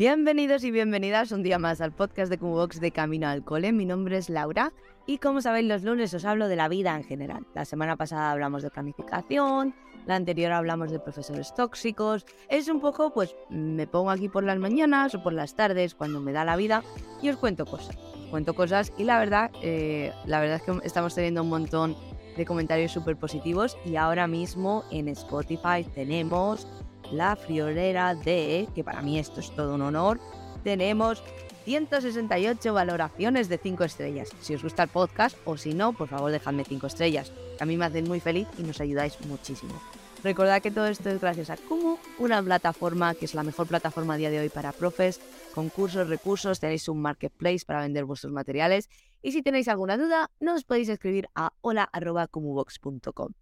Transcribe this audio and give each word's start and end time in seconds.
Bienvenidos 0.00 0.64
y 0.64 0.70
bienvenidas 0.70 1.30
un 1.30 1.42
día 1.42 1.58
más 1.58 1.82
al 1.82 1.92
podcast 1.92 2.30
de 2.30 2.38
Cubox 2.38 2.80
de 2.80 2.90
Camino 2.90 3.28
al 3.28 3.44
Cole. 3.44 3.70
Mi 3.70 3.84
nombre 3.84 4.16
es 4.16 4.30
Laura 4.30 4.72
y 5.04 5.18
como 5.18 5.42
sabéis 5.42 5.68
los 5.68 5.82
lunes 5.82 6.14
os 6.14 6.24
hablo 6.24 6.48
de 6.48 6.56
la 6.56 6.68
vida 6.68 6.96
en 6.96 7.04
general. 7.04 7.46
La 7.54 7.66
semana 7.66 7.98
pasada 7.98 8.30
hablamos 8.30 8.62
de 8.62 8.70
planificación, 8.70 9.74
la 10.06 10.14
anterior 10.14 10.52
hablamos 10.52 10.90
de 10.90 11.00
profesores 11.00 11.54
tóxicos. 11.54 12.24
Es 12.48 12.68
un 12.68 12.80
poco, 12.80 13.12
pues 13.12 13.36
me 13.50 13.86
pongo 13.86 14.10
aquí 14.10 14.30
por 14.30 14.42
las 14.42 14.58
mañanas 14.58 15.14
o 15.14 15.22
por 15.22 15.34
las 15.34 15.54
tardes 15.54 15.94
cuando 15.94 16.18
me 16.22 16.32
da 16.32 16.46
la 16.46 16.56
vida 16.56 16.82
y 17.20 17.28
os 17.28 17.36
cuento 17.36 17.66
cosas. 17.66 17.98
cuento 18.30 18.54
cosas 18.54 18.94
y 18.96 19.04
la 19.04 19.18
verdad, 19.18 19.50
eh, 19.62 20.14
la 20.24 20.40
verdad 20.40 20.56
es 20.56 20.62
que 20.62 20.86
estamos 20.86 21.14
teniendo 21.14 21.42
un 21.42 21.50
montón 21.50 21.94
de 22.38 22.46
comentarios 22.46 22.90
súper 22.90 23.18
positivos 23.18 23.76
y 23.84 23.96
ahora 23.96 24.26
mismo 24.26 24.82
en 24.90 25.08
Spotify 25.08 25.84
tenemos 25.94 26.66
la 27.12 27.36
friolera 27.36 28.14
de, 28.14 28.68
que 28.74 28.84
para 28.84 29.02
mí 29.02 29.18
esto 29.18 29.40
es 29.40 29.50
todo 29.54 29.74
un 29.74 29.82
honor, 29.82 30.20
tenemos 30.62 31.22
168 31.64 32.72
valoraciones 32.72 33.48
de 33.48 33.58
5 33.58 33.84
estrellas. 33.84 34.30
Si 34.40 34.54
os 34.54 34.62
gusta 34.62 34.84
el 34.84 34.88
podcast 34.88 35.36
o 35.44 35.56
si 35.56 35.74
no, 35.74 35.92
por 35.92 36.08
favor 36.08 36.30
dejadme 36.30 36.64
5 36.64 36.86
estrellas. 36.86 37.32
A 37.60 37.64
mí 37.64 37.76
me 37.76 37.84
hacen 37.84 38.08
muy 38.08 38.20
feliz 38.20 38.48
y 38.58 38.62
nos 38.62 38.80
ayudáis 38.80 39.20
muchísimo. 39.26 39.80
Recordad 40.22 40.60
que 40.60 40.70
todo 40.70 40.86
esto 40.86 41.08
es 41.08 41.20
gracias 41.20 41.48
a 41.48 41.56
Kumu, 41.56 41.96
una 42.18 42.42
plataforma 42.42 43.14
que 43.14 43.24
es 43.24 43.34
la 43.34 43.42
mejor 43.42 43.66
plataforma 43.66 44.14
a 44.14 44.16
día 44.18 44.30
de 44.30 44.38
hoy 44.38 44.50
para 44.50 44.72
profes, 44.72 45.18
concursos, 45.54 46.08
recursos, 46.08 46.60
tenéis 46.60 46.88
un 46.88 47.00
marketplace 47.00 47.64
para 47.64 47.80
vender 47.80 48.04
vuestros 48.04 48.32
materiales 48.32 48.90
y 49.22 49.32
si 49.32 49.42
tenéis 49.42 49.68
alguna 49.68 49.96
duda, 49.96 50.30
nos 50.38 50.64
podéis 50.64 50.90
escribir 50.90 51.28
a 51.34 51.52
hola.cumubox.com. 51.62 53.32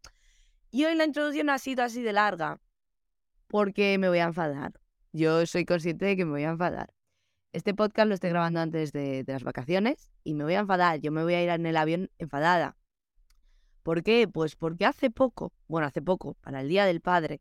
Y 0.70 0.84
hoy 0.84 0.95
la 0.95 1.05
introducción 1.05 1.50
ha 1.50 1.59
sido 1.59 1.83
así 1.83 2.03
de 2.03 2.12
larga, 2.12 2.61
porque 3.49 3.99
me 3.99 4.09
voy 4.09 4.19
a 4.19 4.25
enfadar. 4.25 4.73
Yo 5.13 5.45
soy 5.47 5.65
consciente 5.65 6.05
de 6.05 6.17
que 6.17 6.25
me 6.25 6.33
voy 6.33 6.45
a 6.45 6.51
enfadar. 6.51 6.93
Este 7.53 7.75
podcast 7.75 8.09
lo 8.09 8.15
estoy 8.15 8.31
grabando 8.31 8.61
antes 8.61 8.93
de, 8.93 9.25
las 9.27 9.43
vacaciones 9.43 10.11
y 10.23 10.35
me 10.35 10.45
voy 10.45 10.55
a 10.55 10.61
enfadar. 10.61 11.01
Yo 11.01 11.11
me 11.11 11.23
voy 11.23 11.35
a 11.35 11.43
ir 11.43 11.49
en 11.49 11.65
el 11.67 11.77
avión 11.77 12.11
enfadada. 12.19 12.77
¿Por 13.83 14.03
qué? 14.03 14.29
Pues 14.29 14.55
porque 14.55 14.85
hace 14.85 15.11
poco, 15.11 15.53
bueno, 15.67 15.87
hace 15.87 16.03
poco, 16.03 16.35
para 16.43 16.61
el 16.61 16.69
Día 16.69 16.85
del 16.85 17.01
Padre, 17.01 17.41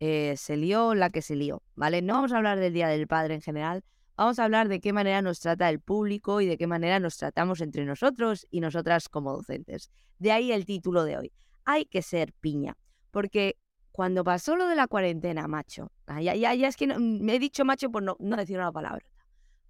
eh, 0.00 0.34
se 0.36 0.56
lió 0.56 0.94
la 0.94 1.10
que 1.10 1.22
se 1.22 1.36
lió, 1.36 1.62
¿vale? 1.76 2.02
No 2.02 2.14
vamos 2.14 2.32
a 2.32 2.38
hablar 2.38 2.58
del 2.58 2.72
Día 2.72 2.88
del 2.88 3.06
Padre 3.06 3.34
en 3.34 3.40
general, 3.40 3.84
vamos 4.16 4.40
a 4.40 4.44
hablar 4.44 4.68
de 4.68 4.80
qué 4.80 4.92
manera 4.92 5.22
nos 5.22 5.38
trata 5.38 5.70
el 5.70 5.80
público 5.80 6.40
y 6.40 6.46
de 6.46 6.58
qué 6.58 6.66
manera 6.66 6.98
nos 6.98 7.16
tratamos 7.16 7.60
entre 7.60 7.84
nosotros 7.84 8.48
y 8.50 8.60
nosotras 8.60 9.08
como 9.08 9.32
docentes. 9.32 9.92
De 10.18 10.32
ahí 10.32 10.50
el 10.50 10.66
título 10.66 11.04
de 11.04 11.18
hoy. 11.18 11.32
Hay 11.64 11.84
que 11.84 12.02
ser 12.02 12.32
piña, 12.32 12.76
porque 13.12 13.56
cuando 13.96 14.24
pasó 14.24 14.56
lo 14.56 14.68
de 14.68 14.76
la 14.76 14.88
cuarentena, 14.88 15.48
macho, 15.48 15.90
ah, 16.06 16.20
ya, 16.20 16.34
ya, 16.34 16.68
es 16.68 16.76
que 16.76 16.86
me 16.86 17.36
he 17.36 17.38
dicho 17.38 17.64
macho 17.64 17.90
por 17.90 18.02
no, 18.02 18.14
no, 18.20 18.36
decir 18.36 18.58
una 18.58 18.70
palabra. 18.70 19.06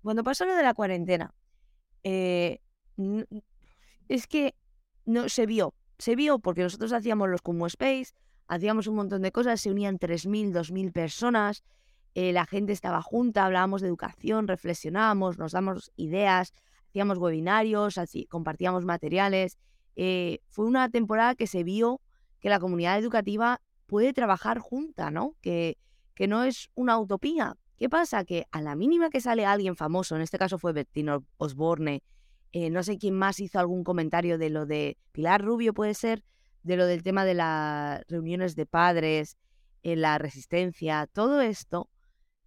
Cuando 0.02 0.24
pasó 0.24 0.44
lo 0.44 0.56
de 0.56 0.64
la 0.64 0.74
cuarentena, 0.74 1.32
eh, 2.02 2.58
es 4.08 4.26
que 4.26 4.56
no 5.04 5.28
se 5.28 5.46
vio, 5.46 5.74
se 5.98 6.16
vio 6.16 6.40
porque 6.40 6.64
nosotros 6.64 6.92
hacíamos 6.92 7.28
los 7.28 7.40
como 7.40 7.68
space, 7.68 8.14
hacíamos 8.48 8.88
un 8.88 8.96
montón 8.96 9.22
de 9.22 9.30
cosas, 9.30 9.60
se 9.60 9.70
unían 9.70 9.96
3.000, 9.96 10.50
2.000 10.50 10.92
personas, 10.92 11.62
eh, 12.16 12.32
la 12.32 12.46
gente 12.46 12.72
estaba 12.72 13.02
junta, 13.02 13.44
hablábamos 13.44 13.80
de 13.80 13.86
educación, 13.86 14.48
reflexionábamos, 14.48 15.38
nos 15.38 15.52
damos 15.52 15.92
ideas, 15.94 16.52
hacíamos 16.88 17.18
webinarios, 17.18 17.94
compartíamos 18.28 18.84
materiales. 18.84 19.56
Eh, 19.94 20.40
fue 20.48 20.66
una 20.66 20.88
temporada 20.88 21.36
que 21.36 21.46
se 21.46 21.62
vio 21.62 22.00
que 22.40 22.48
la 22.48 22.58
comunidad 22.58 22.98
educativa 22.98 23.60
puede 23.86 24.12
trabajar 24.12 24.58
junta, 24.58 25.10
¿no? 25.10 25.34
Que, 25.40 25.78
que 26.14 26.26
no 26.26 26.44
es 26.44 26.70
una 26.74 26.98
utopía. 26.98 27.56
¿Qué 27.76 27.88
pasa? 27.88 28.24
Que 28.24 28.46
a 28.50 28.62
la 28.62 28.74
mínima 28.74 29.10
que 29.10 29.20
sale 29.20 29.44
alguien 29.44 29.76
famoso, 29.76 30.16
en 30.16 30.22
este 30.22 30.38
caso 30.38 30.58
fue 30.58 30.72
Bettino 30.72 31.24
Osborne, 31.36 32.02
eh, 32.52 32.70
no 32.70 32.82
sé 32.82 32.96
quién 32.96 33.14
más 33.14 33.38
hizo 33.40 33.58
algún 33.58 33.84
comentario 33.84 34.38
de 34.38 34.50
lo 34.50 34.64
de 34.64 34.96
Pilar 35.12 35.42
Rubio, 35.44 35.74
puede 35.74 35.94
ser, 35.94 36.24
de 36.62 36.76
lo 36.76 36.86
del 36.86 37.02
tema 37.02 37.24
de 37.24 37.34
las 37.34 38.02
reuniones 38.08 38.56
de 38.56 38.66
padres, 38.66 39.36
en 39.82 40.00
la 40.00 40.18
resistencia, 40.18 41.06
todo 41.12 41.40
esto. 41.40 41.88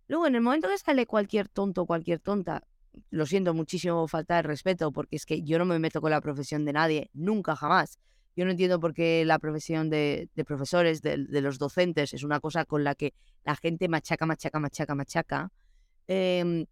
Luego, 0.07 0.27
en 0.27 0.35
el 0.35 0.41
momento 0.41 0.67
que 0.67 0.77
sale 0.77 1.05
cualquier 1.05 1.47
tonto, 1.47 1.85
cualquier 1.85 2.19
tonta, 2.19 2.63
lo 3.11 3.25
siento 3.25 3.53
muchísimo 3.53 4.07
falta 4.07 4.35
de 4.37 4.41
respeto, 4.41 4.91
porque 4.91 5.15
es 5.15 5.25
que 5.25 5.43
yo 5.43 5.59
no 5.59 5.65
me 5.65 5.79
meto 5.79 6.01
con 6.01 6.11
la 6.11 6.21
profesión 6.21 6.65
de 6.65 6.73
nadie, 6.73 7.09
nunca 7.13 7.55
jamás. 7.55 7.99
Yo 8.39 8.45
no 8.45 8.51
entiendo 8.51 8.79
por 8.79 8.93
qué 8.93 9.25
la 9.25 9.37
profesión 9.37 9.89
de, 9.89 10.29
profesores, 10.47 11.01
de, 11.01 11.17
los 11.41 11.59
docentes, 11.59 12.13
es 12.13 12.23
una 12.23 12.39
cosa 12.39 12.63
con 12.63 12.85
la 12.85 12.95
que 12.95 13.13
la 13.43 13.57
gente 13.57 13.89
machaca, 13.89 14.25
machaca, 14.25 14.61
machaca, 14.61 14.95
machaca. 14.95 15.51
Em, 16.07 16.65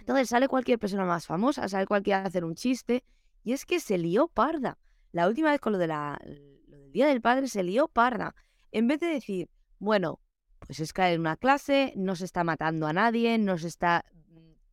entonces 0.00 0.28
sale 0.28 0.48
cualquier 0.48 0.80
persona 0.80 1.04
más 1.04 1.24
famosa, 1.28 1.68
sale 1.68 1.86
cualquiera 1.86 2.22
a 2.22 2.26
hacer 2.26 2.44
un 2.44 2.56
chiste, 2.56 3.04
y 3.44 3.52
es 3.52 3.64
que 3.64 3.78
se 3.78 3.98
lió 3.98 4.26
parda. 4.26 4.78
La 5.12 5.28
última 5.28 5.52
vez 5.52 5.60
con 5.60 5.74
lo, 5.74 5.78
de 5.78 5.86
la, 5.86 6.20
del 6.24 6.90
Día 6.90 7.06
del 7.06 7.20
Padre 7.20 7.46
se 7.46 7.62
lió 7.62 7.86
parda. 7.86 8.34
En 8.72 8.88
vez 8.88 8.98
de 8.98 9.06
decir, 9.06 9.48
bueno, 9.78 10.18
pues 10.58 10.80
es 10.80 10.92
que 10.92 11.02
en 11.02 11.20
una 11.20 11.36
clase, 11.36 11.92
no 11.94 12.16
se 12.16 12.24
está 12.24 12.42
matando 12.42 12.88
a 12.88 12.92
nadie, 12.92 13.38
no 13.38 13.58
se 13.58 13.68
está 13.68 14.04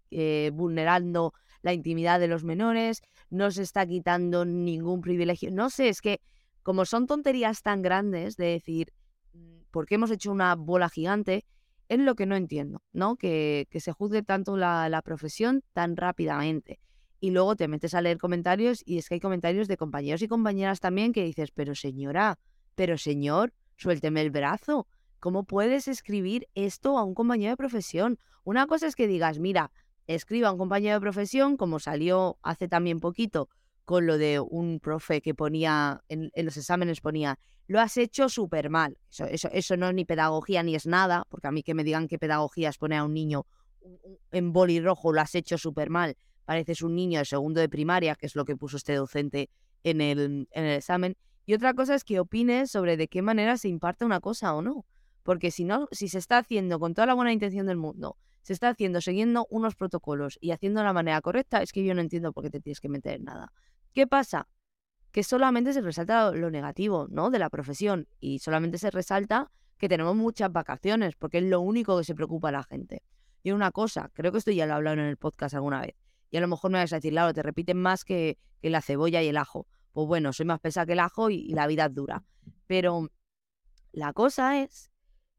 eh, 0.10 0.50
vulnerando 0.52 1.36
la 1.62 1.74
intimidad 1.74 2.20
de 2.20 2.28
los 2.28 2.44
menores, 2.44 3.04
no 3.30 3.52
se 3.52 3.62
está 3.62 3.86
quitando 3.86 4.46
ningún 4.46 5.02
privilegio. 5.02 5.52
No 5.52 5.70
sé, 5.70 5.90
es 5.90 6.02
que 6.02 6.22
como 6.64 6.86
son 6.86 7.08
tonterías 7.08 7.62
tan 7.62 7.82
grandes 7.82 8.38
de 8.38 8.46
decir, 8.46 8.94
mm, 9.34 9.62
¿por 9.72 9.86
qué 9.86 9.96
hemos 9.96 10.12
hecho 10.12 10.32
una 10.32 10.56
bola 10.56 10.90
gigante? 10.90 11.46
Es 11.88 12.00
lo 12.00 12.16
que 12.16 12.26
no 12.26 12.36
entiendo, 12.36 12.84
¿no? 12.94 13.16
Que, 13.16 13.68
que 13.72 13.80
se 13.80 13.92
juzgue 13.92 14.22
tanto 14.22 14.58
la, 14.58 14.90
la, 14.90 15.02
profesión 15.02 15.64
tan 15.74 15.98
rápidamente. 15.98 16.80
Y 17.20 17.32
luego 17.32 17.56
te 17.56 17.68
metes 17.68 17.94
a 17.96 18.02
leer 18.02 18.18
comentarios 18.18 18.84
y 18.86 18.98
es 18.98 19.10
que 19.10 19.16
hay 19.16 19.20
comentarios 19.20 19.68
de 19.68 19.76
compañeros 19.76 20.22
y 20.22 20.28
compañeras 20.28 20.80
también 20.80 21.12
que 21.12 21.24
dices, 21.24 21.52
pero 21.52 21.76
señora, 21.76 22.38
pero 22.76 22.98
señor, 22.98 23.54
suélteme 23.76 24.22
el 24.22 24.32
brazo. 24.32 24.88
¿Cómo 25.20 25.44
puedes 25.44 25.88
escribir 25.88 26.48
esto 26.54 26.98
a 26.98 27.04
un 27.04 27.14
compañero 27.14 27.52
de 27.52 27.58
profesión? 27.58 28.20
Una 28.44 28.68
cosa 28.68 28.88
es 28.88 28.96
que 28.96 29.08
digas, 29.08 29.40
mira, 29.40 29.72
escriba 30.08 30.48
a 30.48 30.52
un 30.52 30.58
compañero 30.58 30.96
de 30.96 31.02
profesión, 31.02 31.58
como 31.58 31.80
salió 31.80 32.38
hace 32.42 32.68
también 32.68 33.00
poquito 33.00 33.50
con 33.90 34.06
lo 34.06 34.20
de 34.20 34.40
un 34.40 34.80
profe 34.80 35.20
que 35.20 35.34
ponía, 35.34 36.04
en, 36.10 36.30
los 36.36 36.58
exámenes 36.58 37.02
ponía, 37.02 37.40
lo 37.66 37.80
has 37.80 37.98
hecho 37.98 38.30
súper 38.30 38.70
mal. 38.70 39.00
Eso, 39.10 39.26
eso, 39.26 39.50
eso 39.52 39.78
no 39.78 39.88
es 39.88 39.96
ni 39.96 40.06
pedagogía 40.06 40.62
ni 40.62 40.76
es 40.76 40.86
nada, 40.86 41.26
porque 41.28 41.48
a 41.48 41.52
mí 41.52 41.64
que 41.64 41.74
me 41.74 41.84
digan 41.84 42.08
qué 42.08 42.20
pedagogía 42.20 42.70
es 42.70 42.78
poner 42.78 43.00
a 43.00 43.04
un 43.04 43.16
niño 43.16 43.48
en 44.32 44.54
boli 44.54 44.80
rojo, 44.80 45.12
lo 45.12 45.22
has 45.22 45.34
hecho 45.34 45.58
súper 45.58 45.90
mal. 45.90 46.16
Pareces 46.46 46.84
un 46.84 46.94
niño 46.94 47.18
de 47.18 47.26
segundo 47.26 47.62
de 47.62 47.68
primaria, 47.68 48.14
que 48.14 48.28
es 48.28 48.36
lo 48.36 48.46
que 48.46 48.56
puso 48.56 48.78
este 48.78 48.94
docente 48.94 49.50
en 49.84 50.02
el, 50.02 50.48
en 50.52 50.66
el 50.66 50.78
examen. 50.78 51.18
Y 51.48 51.56
otra 51.56 51.74
cosa 51.74 51.96
es 51.96 52.04
que 52.04 52.20
opines 52.20 52.70
sobre 52.70 52.96
de 52.96 53.08
qué 53.08 53.24
manera 53.24 53.58
se 53.58 53.70
imparte 53.70 54.06
una 54.06 54.20
cosa 54.20 54.54
o 54.54 54.62
no. 54.62 54.86
Porque 55.24 55.50
si 55.50 55.64
no, 55.64 55.88
si 55.92 56.10
se 56.10 56.20
está 56.20 56.38
haciendo 56.38 56.80
con 56.80 56.94
toda 56.94 57.08
la 57.08 57.16
buena 57.16 57.34
intención 57.34 57.66
del 57.66 57.78
mundo, 57.78 58.18
se 58.44 58.54
está 58.54 58.70
haciendo 58.70 59.02
siguiendo 59.02 59.48
unos 59.50 59.76
protocolos 59.76 60.38
y 60.42 60.52
haciendo 60.52 60.82
de 60.82 60.86
la 60.86 60.94
manera 60.94 61.22
correcta, 61.22 61.64
es 61.64 61.72
que 61.72 61.84
yo 61.84 61.96
no 61.96 62.02
entiendo 62.02 62.34
por 62.34 62.44
qué 62.44 62.52
te 62.52 62.60
tienes 62.60 62.80
que 62.80 62.90
meter 62.90 63.16
en 63.16 63.24
nada. 63.24 63.52
¿Qué 63.94 64.08
pasa? 64.08 64.48
Que 65.12 65.24
solamente 65.24 65.74
se 65.74 65.82
resalta 65.82 66.32
lo 66.32 66.52
negativo, 66.52 67.08
¿no? 67.10 67.30
De 67.30 67.40
la 67.40 67.50
profesión 67.50 68.08
y 68.20 68.40
solamente 68.40 68.78
se 68.78 68.92
resalta 68.92 69.52
que 69.78 69.90
tenemos 69.90 70.16
muchas 70.16 70.52
vacaciones, 70.52 71.16
porque 71.16 71.40
es 71.40 71.46
lo 71.46 71.62
único 71.62 71.98
que 71.98 72.04
se 72.04 72.14
preocupa 72.14 72.50
a 72.50 72.52
la 72.52 72.64
gente. 72.64 73.02
Y 73.42 73.52
una 73.52 73.72
cosa, 73.72 74.12
creo 74.14 74.32
que 74.32 74.38
esto 74.38 74.52
ya 74.52 74.66
lo 74.66 74.74
he 74.74 74.76
hablado 74.76 74.96
en 74.96 75.06
el 75.06 75.18
podcast 75.18 75.56
alguna 75.56 75.82
vez, 75.82 75.96
y 76.30 76.38
a 76.38 76.42
lo 76.42 76.48
mejor 76.48 76.70
me 76.70 76.80
vas 76.80 76.92
a 76.94 76.98
decir, 76.98 77.12
claro, 77.12 77.34
te 77.34 77.42
repiten 77.42 77.78
más 77.82 78.04
que, 78.04 78.38
la 78.62 78.82
cebolla 78.82 79.24
y 79.24 79.30
el 79.30 79.38
ajo. 79.38 79.68
Pues 79.94 80.06
bueno, 80.06 80.34
soy 80.34 80.46
más 80.46 80.60
pesada 80.60 80.86
que 80.86 80.94
el 80.94 81.00
ajo 81.00 81.30
y, 81.30 81.54
la 81.54 81.66
vida 81.66 81.86
es 81.86 81.94
dura. 81.94 82.24
Pero 82.68 83.10
la 83.94 84.12
cosa 84.12 84.62
es 84.62 84.92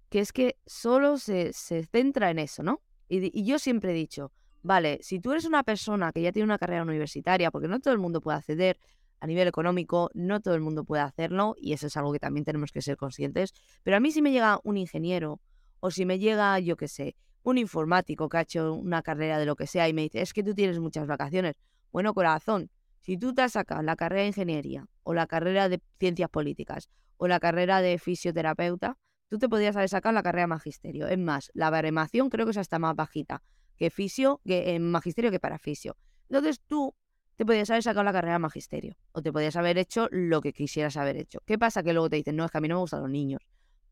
que 0.08 0.20
es 0.20 0.32
que 0.32 0.58
solo 0.66 1.18
se, 1.18 1.52
se 1.52 1.84
centra 1.84 2.30
en 2.30 2.38
eso, 2.38 2.62
¿no? 2.62 2.80
y, 3.08 3.44
yo 3.44 3.58
siempre 3.58 3.90
he 3.90 3.94
dicho, 3.94 4.32
Vale, 4.62 4.98
si 5.02 5.20
tú 5.20 5.32
eres 5.32 5.46
una 5.46 5.62
persona 5.62 6.12
que 6.12 6.20
ya 6.20 6.32
tiene 6.32 6.44
una 6.44 6.58
carrera 6.58 6.82
universitaria, 6.82 7.50
porque 7.50 7.68
no 7.68 7.80
todo 7.80 7.94
el 7.94 8.00
mundo 8.00 8.20
puede 8.20 8.38
acceder 8.38 8.78
a 9.20 9.26
nivel 9.26 9.48
económico, 9.48 10.10
no 10.14 10.40
todo 10.40 10.54
el 10.54 10.60
mundo 10.60 10.84
puede 10.84 11.02
hacerlo, 11.02 11.54
y 11.58 11.72
eso 11.72 11.86
es 11.86 11.96
algo 11.96 12.12
que 12.12 12.18
también 12.18 12.44
tenemos 12.44 12.70
que 12.70 12.82
ser 12.82 12.96
conscientes, 12.96 13.52
pero 13.82 13.96
a 13.96 14.00
mí 14.00 14.12
si 14.12 14.22
me 14.22 14.32
llega 14.32 14.60
un 14.64 14.76
ingeniero, 14.76 15.40
o 15.80 15.90
si 15.90 16.04
me 16.04 16.18
llega, 16.18 16.58
yo 16.58 16.76
qué 16.76 16.88
sé, 16.88 17.16
un 17.42 17.56
informático 17.56 18.28
que 18.28 18.36
ha 18.36 18.42
hecho 18.42 18.74
una 18.74 19.02
carrera 19.02 19.38
de 19.38 19.46
lo 19.46 19.56
que 19.56 19.66
sea 19.66 19.88
y 19.88 19.94
me 19.94 20.02
dice, 20.02 20.20
es 20.20 20.34
que 20.34 20.42
tú 20.42 20.54
tienes 20.54 20.78
muchas 20.78 21.06
vacaciones, 21.06 21.54
bueno, 21.90 22.14
corazón, 22.14 22.70
Si 23.02 23.16
tú 23.16 23.32
te 23.34 23.40
has 23.40 23.52
sacado 23.52 23.82
la 23.82 23.96
carrera 23.96 24.22
de 24.22 24.28
ingeniería 24.28 24.86
o 25.04 25.14
la 25.14 25.26
carrera 25.26 25.70
de 25.70 25.80
ciencias 25.98 26.28
políticas 26.28 26.90
o 27.16 27.28
la 27.28 27.40
carrera 27.40 27.80
de 27.80 27.98
fisioterapeuta, 27.98 28.98
tú 29.30 29.38
te 29.38 29.48
podrías 29.48 29.74
haber 29.74 29.88
sacado 29.88 30.12
la 30.12 30.22
carrera 30.22 30.42
de 30.42 30.48
magisterio. 30.48 31.08
Es 31.08 31.18
más, 31.18 31.50
la 31.54 31.70
baremación 31.70 32.28
creo 32.28 32.44
que 32.44 32.50
es 32.50 32.58
hasta 32.58 32.78
más 32.78 32.94
bajita 32.94 33.42
que 33.80 33.88
fisio, 33.88 34.42
que 34.44 34.74
en 34.74 34.90
magisterio 34.90 35.30
que 35.30 35.40
para 35.40 35.58
fisio. 35.58 35.96
Entonces 36.28 36.60
tú 36.66 36.94
te 37.36 37.46
podías 37.46 37.70
haber 37.70 37.82
sacado 37.82 38.04
la 38.04 38.12
carrera 38.12 38.34
de 38.34 38.40
magisterio 38.40 38.94
o 39.12 39.22
te 39.22 39.32
podías 39.32 39.56
haber 39.56 39.78
hecho 39.78 40.06
lo 40.10 40.42
que 40.42 40.52
quisieras 40.52 40.98
haber 40.98 41.16
hecho. 41.16 41.40
¿Qué 41.46 41.58
pasa? 41.58 41.82
Que 41.82 41.94
luego 41.94 42.10
te 42.10 42.16
dicen, 42.16 42.36
no, 42.36 42.44
es 42.44 42.50
que 42.50 42.58
a 42.58 42.60
mí 42.60 42.68
no 42.68 42.74
me 42.74 42.82
gustan 42.82 43.00
los 43.00 43.10
niños. 43.10 43.40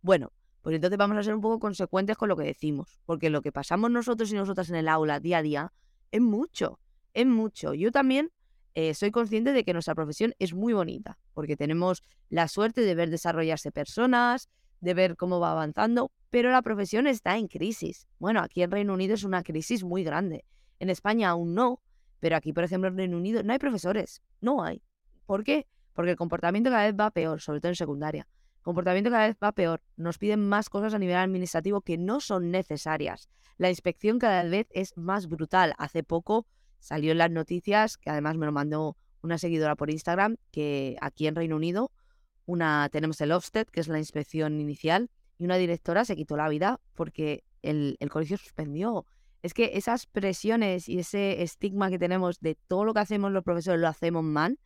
Bueno, 0.02 0.30
pues 0.60 0.76
entonces 0.76 0.98
vamos 0.98 1.16
a 1.16 1.22
ser 1.22 1.34
un 1.34 1.40
poco 1.40 1.58
consecuentes 1.58 2.18
con 2.18 2.28
lo 2.28 2.36
que 2.36 2.44
decimos, 2.44 3.00
porque 3.06 3.30
lo 3.30 3.40
que 3.40 3.50
pasamos 3.50 3.90
nosotros 3.90 4.30
y 4.30 4.34
nosotras 4.34 4.68
en 4.68 4.76
el 4.76 4.88
aula 4.88 5.20
día 5.20 5.38
a 5.38 5.42
día 5.42 5.72
es 6.10 6.20
mucho, 6.20 6.80
es 7.14 7.24
mucho. 7.24 7.72
Yo 7.72 7.90
también 7.90 8.30
eh, 8.74 8.92
soy 8.92 9.10
consciente 9.10 9.54
de 9.54 9.64
que 9.64 9.72
nuestra 9.72 9.94
profesión 9.94 10.34
es 10.38 10.52
muy 10.52 10.74
bonita, 10.74 11.18
porque 11.32 11.56
tenemos 11.56 12.04
la 12.28 12.46
suerte 12.46 12.82
de 12.82 12.94
ver 12.94 13.08
desarrollarse 13.08 13.72
personas, 13.72 14.50
de 14.80 14.94
ver 14.94 15.16
cómo 15.16 15.40
va 15.40 15.52
avanzando, 15.52 16.12
pero 16.30 16.50
la 16.50 16.62
profesión 16.62 17.06
está 17.06 17.36
en 17.36 17.48
crisis. 17.48 18.06
Bueno, 18.18 18.40
aquí 18.40 18.62
en 18.62 18.70
Reino 18.70 18.94
Unido 18.94 19.14
es 19.14 19.24
una 19.24 19.42
crisis 19.42 19.84
muy 19.84 20.04
grande. 20.04 20.44
En 20.78 20.90
España 20.90 21.30
aún 21.30 21.54
no, 21.54 21.80
pero 22.20 22.36
aquí, 22.36 22.52
por 22.52 22.64
ejemplo, 22.64 22.88
en 22.88 22.96
Reino 22.96 23.16
Unido 23.16 23.42
no 23.42 23.52
hay 23.52 23.58
profesores, 23.58 24.22
no 24.40 24.62
hay. 24.62 24.82
¿Por 25.26 25.44
qué? 25.44 25.66
Porque 25.92 26.12
el 26.12 26.16
comportamiento 26.16 26.70
cada 26.70 26.84
vez 26.84 26.94
va 26.94 27.10
peor, 27.10 27.40
sobre 27.40 27.60
todo 27.60 27.70
en 27.70 27.76
secundaria. 27.76 28.28
El 28.58 28.62
comportamiento 28.62 29.10
cada 29.10 29.26
vez 29.26 29.36
va 29.42 29.52
peor. 29.52 29.82
Nos 29.96 30.18
piden 30.18 30.48
más 30.48 30.68
cosas 30.68 30.94
a 30.94 30.98
nivel 30.98 31.16
administrativo 31.16 31.80
que 31.80 31.98
no 31.98 32.20
son 32.20 32.50
necesarias. 32.50 33.28
La 33.56 33.70
inspección 33.70 34.18
cada 34.18 34.42
vez 34.44 34.68
es 34.70 34.96
más 34.96 35.28
brutal. 35.28 35.74
Hace 35.78 36.04
poco 36.04 36.46
salió 36.78 37.12
en 37.12 37.18
las 37.18 37.30
noticias, 37.30 37.96
que 37.96 38.10
además 38.10 38.36
me 38.36 38.46
lo 38.46 38.52
mandó 38.52 38.96
una 39.22 39.38
seguidora 39.38 39.74
por 39.74 39.90
Instagram, 39.90 40.36
que 40.52 40.96
aquí 41.00 41.26
en 41.26 41.34
Reino 41.34 41.56
Unido 41.56 41.90
una, 42.48 42.88
tenemos 42.90 43.20
el 43.20 43.30
Ofsted, 43.30 43.66
que 43.66 43.80
es 43.80 43.88
la 43.88 43.98
inspección 43.98 44.58
inicial, 44.58 45.10
y 45.38 45.44
una 45.44 45.56
directora 45.56 46.06
se 46.06 46.16
quitó 46.16 46.34
la 46.34 46.48
vida 46.48 46.80
porque 46.94 47.44
el, 47.60 47.98
colegio 48.10 48.38
suspendió. 48.38 49.04
Es 49.42 49.52
que 49.52 49.72
esas 49.74 50.06
presiones 50.06 50.88
y 50.88 50.98
ese 50.98 51.42
estigma 51.42 51.90
que 51.90 51.98
tenemos 51.98 52.40
de 52.40 52.54
todo 52.54 52.86
lo 52.86 52.94
que 52.94 53.00
hacemos 53.00 53.32
los 53.32 53.44
profesores 53.44 53.80
lo 53.80 53.86
hacemos 53.86 54.24
mal, 54.24 54.58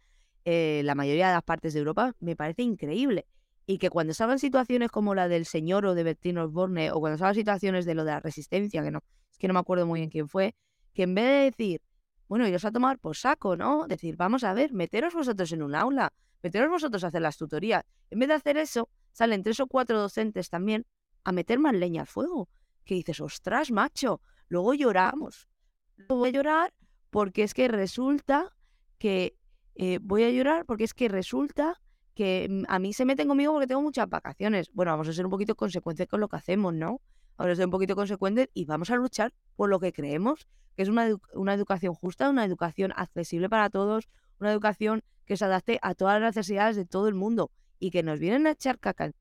eh, 0.45 0.83
la 0.85 0.95
mayoría 0.95 1.27
de 1.27 1.35
las 1.35 1.43
partes 1.43 1.75
de 1.75 1.81
Europa, 1.81 2.15
me 2.21 2.37
parece 2.37 2.63
increíble. 2.63 3.27
Y 3.67 3.79
que 3.79 3.91
cuando 3.91 4.15
salgan 4.15 4.39
situaciones 4.39 4.91
como 4.93 5.17
la 5.17 5.27
del 5.27 5.45
señor 5.45 5.85
o 5.85 5.95
de 5.97 6.05
Bertino 6.05 6.45
Osborne, 6.45 6.93
o 6.93 7.01
cuando 7.01 7.19
salgan 7.19 7.35
situaciones 7.35 7.85
de 7.85 7.95
lo 7.95 8.05
de 8.05 8.13
la 8.13 8.21
resistencia, 8.21 8.85
que 8.85 8.93
no, 8.93 9.03
es 9.33 9.39
que 9.39 9.49
no 9.49 9.55
me 9.55 9.61
acuerdo 9.61 9.87
muy 9.87 9.99
bien 9.99 10.11
quién 10.11 10.29
fue, 10.29 10.55
que 10.95 11.03
en 11.03 11.17
vez 11.17 11.25
de 11.25 11.51
decir, 11.51 11.81
bueno, 12.33 12.49
iros 12.49 12.65
a 12.65 12.73
tomar 12.73 12.99
por 12.99 13.15
saco, 13.15 13.59
¿no? 13.59 13.87
Decir, 13.87 14.17
vamos 14.17 14.43
a 14.43 14.55
ver, 14.55 14.73
meteros 14.73 15.13
vosotros 15.13 15.53
en 15.53 15.63
un 15.63 15.75
aula, 15.75 16.15
meteros 16.43 16.71
vosotros 16.71 17.05
a 17.05 17.09
hacer 17.09 17.21
las 17.21 17.37
tutorías. 17.37 17.85
En 18.09 18.21
vez 18.21 18.29
de 18.29 18.35
hacer 18.37 18.57
eso, 18.57 18.89
salen 19.13 19.43
tres 19.43 19.61
o 19.61 19.67
cuatro 19.67 20.01
docentes 20.01 20.49
también 20.49 20.87
a 21.25 21.33
meter 21.33 21.59
más 21.59 21.75
leña 21.75 22.01
al 22.01 22.07
fuego. 22.07 22.49
Que 22.87 22.95
dices, 22.95 23.21
ostras, 23.21 23.71
macho, 23.71 24.23
luego 24.49 24.73
lloramos. 24.73 25.51
Luego 25.99 26.17
voy 26.17 26.31
a 26.31 26.33
llorar 26.33 26.73
porque 27.11 27.43
es 27.43 27.53
que 27.53 27.69
resulta 27.69 28.57
que 28.97 29.37
eh, 29.75 29.99
voy 30.01 30.23
a 30.23 30.31
llorar 30.31 30.65
porque 30.65 30.85
es 30.85 30.95
que 30.95 31.09
resulta 31.09 31.83
que 32.15 32.47
mm, 32.49 32.63
a 32.67 32.79
mí 32.79 32.95
se 32.95 33.05
meten 33.05 33.29
conmigo 33.29 33.53
porque 33.53 33.67
tengo 33.67 33.83
muchas 33.83 34.09
vacaciones. 34.09 34.71
Bueno, 34.73 34.93
vamos 34.93 35.07
a 35.07 35.13
ser 35.13 35.27
un 35.27 35.31
poquito 35.31 35.55
consecuentes 35.55 36.09
con 36.09 36.21
lo 36.21 36.29
que 36.29 36.37
hacemos, 36.37 36.73
¿no? 36.73 37.03
Vamos 37.37 37.53
a 37.53 37.57
ser 37.57 37.65
un 37.67 37.71
poquito 37.71 37.97
consecuentes 37.97 38.49
y 38.55 38.65
vamos 38.65 38.91
a 38.91 38.97
luchar 38.97 39.33
por 39.57 39.69
lo 39.69 39.81
que 39.81 39.93
creemos 39.93 40.47
que 40.77 40.83
es 40.83 40.89
una, 40.89 41.09
una 41.35 41.55
educación 41.55 41.95
justa, 41.95 42.31
una 42.31 42.45
educación 42.45 42.93
accesible 42.97 43.49
para 43.49 43.71
todos, 43.71 44.09
una 44.41 44.51
educación 44.51 45.03
que 45.27 45.37
se 45.37 45.45
adapte 45.45 45.79
a 45.83 45.95
todas 45.95 46.21
las 46.21 46.37
necesidades 46.37 46.77
de 46.77 46.85
todo 46.85 47.09
el 47.09 47.15
mundo 47.15 47.51
y 47.79 47.91
que 47.91 48.03
nos 48.03 48.19
vienen 48.19 48.47
a 48.47 48.53
echar 48.53 48.79
caca, 48.79 49.13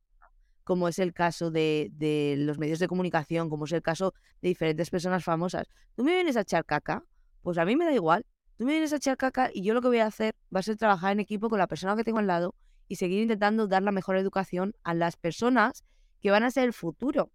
como 0.63 0.88
es 0.88 1.00
el 1.00 1.13
caso 1.13 1.52
de, 1.52 1.90
de, 1.94 2.36
los 2.38 2.58
medios 2.58 2.80
de 2.80 2.88
comunicación, 2.88 3.50
como 3.50 3.66
es 3.66 3.72
el 3.72 3.81
caso 3.81 4.13
de 4.42 4.50
diferentes 4.50 4.90
personas 4.90 5.24
famosas. 5.24 5.68
Tú 5.96 6.04
me 6.04 6.13
vienes 6.13 6.38
a 6.38 6.42
echar 6.42 6.66
caca, 6.66 7.04
pues 7.42 7.58
a 7.58 7.66
mí 7.66 7.75
me 7.75 7.86
da 7.86 7.94
igual. 7.94 8.25
Tú 8.58 8.66
me 8.66 8.74
vienes 8.74 8.94
a 8.94 8.98
echar 8.98 9.18
caca 9.18 9.50
y 9.54 9.63
yo 9.63 9.74
lo 9.74 9.81
que 9.81 9.88
voy 9.88 10.00
a 10.00 10.06
hacer 10.06 10.36
va 10.54 10.60
a 10.60 10.63
ser 10.63 10.78
trabajar 10.78 11.12
en 11.13 11.19
equipo 11.19 11.50
con 11.50 11.60
la 11.60 11.68
persona 11.68 11.96
que 11.96 12.04
tengo 12.04 12.19
al 12.19 12.28
lado 12.28 12.56
y 12.88 12.98
seguir 12.98 13.22
intentando 13.22 13.68
dar 13.68 13.81
la 13.81 13.92
mejor 13.92 14.18
educación 14.18 14.75
a 14.84 14.94
las 14.94 15.18
personas 15.18 15.84
que 16.22 16.30
van 16.30 16.44
a 16.44 16.52
ser 16.52 16.66
el 16.66 16.74
futuro 16.74 17.31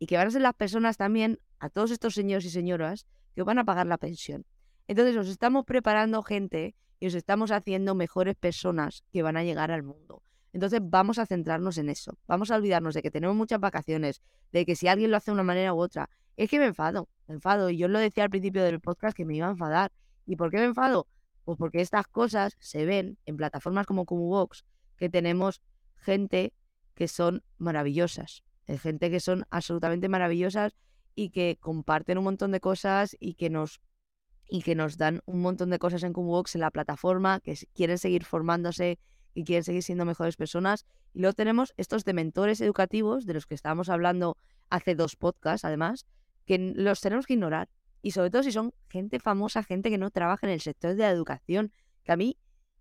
y 0.00 0.06
que 0.06 0.16
van 0.16 0.26
a 0.26 0.30
ser 0.30 0.40
las 0.40 0.54
personas 0.54 0.96
también, 0.96 1.38
a 1.60 1.68
todos 1.68 1.90
estos 1.90 2.14
señores 2.14 2.46
y 2.46 2.50
señoras, 2.50 3.06
que 3.34 3.42
van 3.42 3.58
a 3.58 3.64
pagar 3.64 3.86
la 3.86 3.98
pensión. 3.98 4.46
Entonces 4.88 5.14
nos 5.14 5.28
estamos 5.28 5.64
preparando 5.66 6.22
gente 6.22 6.74
y 6.98 7.06
os 7.06 7.14
estamos 7.14 7.50
haciendo 7.50 7.94
mejores 7.94 8.34
personas 8.34 9.04
que 9.12 9.22
van 9.22 9.36
a 9.36 9.44
llegar 9.44 9.70
al 9.70 9.82
mundo. 9.82 10.22
Entonces 10.54 10.80
vamos 10.82 11.18
a 11.18 11.26
centrarnos 11.26 11.76
en 11.76 11.90
eso. 11.90 12.18
Vamos 12.26 12.50
a 12.50 12.56
olvidarnos 12.56 12.94
de 12.94 13.02
que 13.02 13.10
tenemos 13.10 13.36
muchas 13.36 13.60
vacaciones, 13.60 14.22
de 14.52 14.64
que 14.64 14.74
si 14.74 14.88
alguien 14.88 15.10
lo 15.10 15.18
hace 15.18 15.30
de 15.30 15.34
una 15.34 15.42
manera 15.42 15.74
u 15.74 15.78
otra, 15.78 16.08
es 16.36 16.48
que 16.48 16.58
me 16.58 16.64
enfado, 16.64 17.08
me 17.28 17.34
enfado. 17.34 17.68
Y 17.68 17.76
yo 17.76 17.86
lo 17.86 17.98
decía 17.98 18.24
al 18.24 18.30
principio 18.30 18.64
del 18.64 18.80
podcast 18.80 19.14
que 19.14 19.26
me 19.26 19.36
iba 19.36 19.48
a 19.48 19.50
enfadar. 19.50 19.92
¿Y 20.24 20.36
por 20.36 20.50
qué 20.50 20.56
me 20.56 20.64
enfado? 20.64 21.06
Pues 21.44 21.58
porque 21.58 21.82
estas 21.82 22.06
cosas 22.06 22.56
se 22.58 22.86
ven 22.86 23.18
en 23.26 23.36
plataformas 23.36 23.86
como 23.86 24.06
Box, 24.06 24.64
que 24.96 25.10
tenemos 25.10 25.60
gente 25.96 26.54
que 26.94 27.06
son 27.06 27.42
maravillosas, 27.58 28.42
gente 28.78 29.10
que 29.10 29.20
son 29.20 29.44
absolutamente 29.50 30.08
maravillosas 30.08 30.74
y 31.14 31.30
que 31.30 31.58
comparten 31.60 32.18
un 32.18 32.24
montón 32.24 32.52
de 32.52 32.60
cosas 32.60 33.16
y 33.18 33.34
que 33.34 33.50
nos 33.50 33.80
y 34.50 34.62
que 34.62 34.74
nos 34.74 34.96
dan 34.96 35.20
un 35.26 35.40
montón 35.40 35.70
de 35.70 35.78
cosas 35.78 36.02
en 36.02 36.12
Cumbox 36.12 36.56
en 36.56 36.62
la 36.62 36.72
plataforma, 36.72 37.38
que 37.40 37.56
quieren 37.72 37.98
seguir 37.98 38.24
formándose 38.24 38.98
y 39.32 39.44
quieren 39.44 39.62
seguir 39.62 39.82
siendo 39.84 40.04
mejores 40.04 40.36
personas. 40.36 40.86
Y 41.14 41.20
luego 41.20 41.34
tenemos 41.34 41.72
estos 41.76 42.04
de 42.04 42.12
mentores 42.14 42.60
educativos, 42.60 43.26
de 43.26 43.34
los 43.34 43.46
que 43.46 43.54
estábamos 43.54 43.88
hablando 43.88 44.36
hace 44.68 44.96
dos 44.96 45.14
podcasts, 45.14 45.64
además, 45.64 46.04
que 46.46 46.58
los 46.58 47.00
tenemos 47.00 47.26
que 47.26 47.34
ignorar. 47.34 47.68
Y 48.02 48.10
sobre 48.10 48.30
todo 48.30 48.42
si 48.42 48.50
son 48.50 48.74
gente 48.88 49.20
famosa, 49.20 49.62
gente 49.62 49.88
que 49.88 49.98
no 49.98 50.10
trabaja 50.10 50.46
en 50.46 50.52
el 50.52 50.60
sector 50.60 50.96
de 50.96 51.02
la 51.04 51.10
educación, 51.10 51.72
que 52.02 52.12
a 52.12 52.16
mí, 52.16 52.36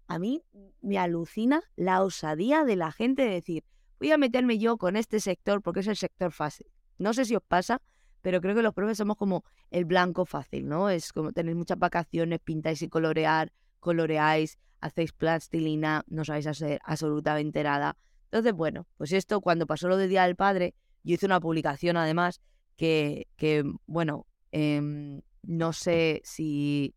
a 0.08 0.18
mí 0.18 0.44
me 0.82 0.98
alucina 0.98 1.62
la 1.76 2.02
osadía 2.02 2.64
de 2.64 2.78
la 2.78 2.92
gente 2.92 3.24
de 3.24 3.30
decir, 3.30 3.64
voy 4.00 4.12
a 4.12 4.18
meterme 4.18 4.58
yo 4.58 4.78
con 4.78 4.96
este 4.96 5.20
sector 5.20 5.62
porque 5.62 5.82
es 5.82 5.88
el 5.88 5.98
sector 5.98 6.32
fácil. 6.32 6.68
No 6.98 7.14
sé 7.14 7.26
si 7.26 7.36
os 7.36 7.44
pasa, 7.44 7.82
pero 8.22 8.42
creo 8.42 8.56
que 8.56 8.62
los 8.62 8.74
profes 8.74 8.98
somos 8.98 9.18
como 9.18 9.44
el 9.72 9.86
blanco 9.86 10.26
fácil, 10.26 10.68
¿no? 10.68 10.90
Es 10.90 11.14
como 11.14 11.32
tenéis 11.32 11.58
muchas 11.58 11.80
vacaciones, 11.80 12.40
pintáis 12.44 12.82
y 12.82 12.90
colorear, 12.90 13.52
coloreáis, 13.80 14.58
hacéis 14.82 15.14
plastilina, 15.14 16.04
no 16.08 16.26
sabéis 16.26 16.48
hacer 16.48 16.80
absolutamente 16.84 17.64
nada. 17.64 17.98
Entonces, 18.26 18.54
bueno, 18.54 18.88
pues 18.98 19.12
esto 19.12 19.42
cuando 19.42 19.66
pasó 19.66 19.88
lo 19.88 19.98
del 19.98 20.10
Día 20.10 20.24
del 20.24 20.36
Padre, 20.36 20.76
yo 21.04 21.16
hice 21.16 21.26
una 21.26 21.40
publicación 21.40 21.98
además 21.98 22.42
que, 22.76 23.28
que 23.36 23.64
bueno, 23.88 24.28
em, 24.52 25.22
no 25.44 25.74
sé 25.74 26.22
si, 26.24 26.96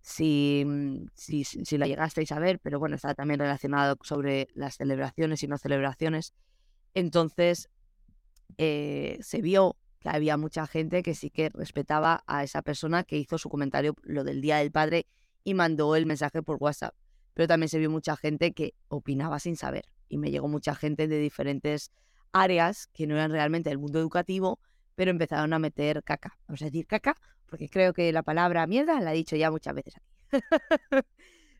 si, 0.00 0.64
si, 1.14 1.44
si, 1.44 1.78
la 1.78 1.86
llegasteis 1.86 2.32
a 2.32 2.38
ver, 2.38 2.58
pero 2.60 2.78
bueno, 2.78 2.96
está 2.96 3.14
también 3.14 3.40
relacionado 3.40 3.96
sobre 4.02 4.48
las 4.54 4.76
celebraciones 4.76 5.42
y 5.42 5.48
no 5.48 5.58
celebraciones. 5.58 6.34
Entonces, 6.94 7.68
eh, 8.58 9.18
se 9.20 9.42
vio 9.42 9.76
que 10.00 10.08
había 10.08 10.36
mucha 10.36 10.66
gente 10.66 11.02
que 11.02 11.14
sí 11.14 11.30
que 11.30 11.50
respetaba 11.50 12.24
a 12.26 12.42
esa 12.42 12.62
persona 12.62 13.04
que 13.04 13.18
hizo 13.18 13.38
su 13.38 13.50
comentario 13.50 13.94
lo 14.02 14.24
del 14.24 14.40
Día 14.40 14.56
del 14.56 14.72
Padre 14.72 15.06
y 15.44 15.54
mandó 15.54 15.94
el 15.94 16.06
mensaje 16.06 16.42
por 16.42 16.56
WhatsApp. 16.58 16.94
Pero 17.34 17.46
también 17.46 17.68
se 17.68 17.78
vio 17.78 17.90
mucha 17.90 18.16
gente 18.16 18.52
que 18.52 18.74
opinaba 18.88 19.38
sin 19.38 19.56
saber. 19.56 19.84
Y 20.08 20.18
me 20.18 20.30
llegó 20.30 20.48
mucha 20.48 20.74
gente 20.74 21.06
de 21.06 21.18
diferentes 21.18 21.92
áreas 22.32 22.88
que 22.88 23.06
no 23.06 23.14
eran 23.14 23.30
realmente 23.30 23.70
del 23.70 23.78
mundo 23.78 23.98
educativo, 23.98 24.58
pero 24.94 25.10
empezaron 25.10 25.52
a 25.52 25.58
meter 25.58 26.02
caca. 26.02 26.38
Vamos 26.48 26.62
a 26.62 26.66
decir 26.66 26.86
caca, 26.86 27.14
porque 27.50 27.68
creo 27.68 27.92
que 27.92 28.12
la 28.12 28.22
palabra 28.22 28.66
mierda 28.66 29.00
la 29.00 29.12
he 29.12 29.16
dicho 29.16 29.36
ya 29.36 29.50
muchas 29.50 29.74
veces 29.74 29.96
aquí. 29.96 30.10